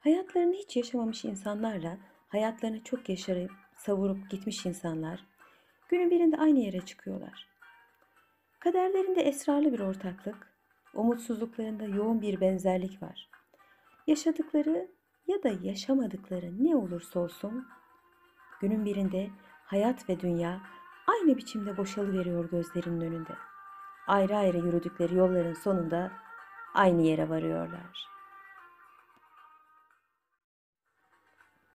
[0.00, 5.26] Hayatlarını hiç yaşamamış insanlarla hayatlarını çok yaşayıp savurup gitmiş insanlar
[5.88, 7.48] günün birinde aynı yere çıkıyorlar.
[8.60, 10.54] Kaderlerinde esrarlı bir ortaklık,
[10.94, 13.30] umutsuzluklarında yoğun bir benzerlik var.
[14.06, 14.88] Yaşadıkları
[15.26, 17.66] ya da yaşamadıkları ne olursa olsun
[18.60, 19.30] günün birinde
[19.64, 20.60] hayat ve dünya
[21.06, 23.32] aynı biçimde boşalıveriyor gözlerinin önünde.
[24.06, 26.12] Ayrı ayrı yürüdükleri yolların sonunda
[26.74, 28.17] aynı yere varıyorlar.